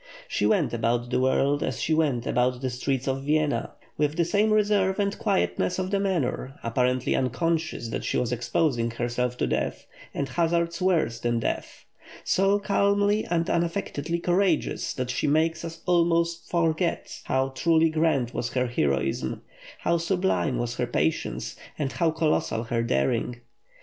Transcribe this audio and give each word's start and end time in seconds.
She 0.27 0.47
went 0.47 0.73
about 0.73 1.11
the 1.11 1.19
world 1.19 1.61
as 1.61 1.79
she 1.79 1.93
went 1.93 2.25
about 2.25 2.59
the 2.61 2.71
streets 2.71 3.07
of 3.07 3.21
Vienna; 3.23 3.73
with 3.99 4.17
the 4.17 4.25
same 4.25 4.51
reserve 4.51 4.97
and 4.97 5.15
quietness 5.19 5.77
of 5.77 5.91
demeanour, 5.91 6.57
apparently 6.63 7.15
unconscious 7.15 7.89
that 7.89 8.03
she 8.03 8.17
was 8.17 8.31
exposing 8.31 8.89
herself 8.89 9.37
to 9.37 9.45
death, 9.45 9.85
and 10.11 10.27
hazards 10.27 10.81
worse 10.81 11.19
than 11.19 11.39
death; 11.39 11.85
so 12.23 12.57
calmly 12.57 13.25
and 13.25 13.47
unaffectedly 13.47 14.17
courageous 14.17 14.91
that 14.95 15.11
she 15.11 15.27
makes 15.27 15.63
us 15.63 15.81
almost 15.85 16.49
forget 16.49 17.21
how 17.25 17.49
truly 17.49 17.91
grand 17.91 18.31
was 18.31 18.49
her 18.53 18.65
heroism, 18.65 19.43
how 19.81 19.99
sublime 19.99 20.57
was 20.57 20.77
her 20.77 20.87
patience, 20.87 21.55
and 21.77 21.91
how 21.91 22.09
colossal 22.09 22.63
her 22.63 22.81
daring. 22.81 23.39